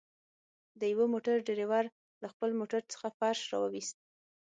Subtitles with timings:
[0.79, 1.85] د يوه موټر ډريور
[2.21, 3.97] له خپل موټر څخه فرش راوويست.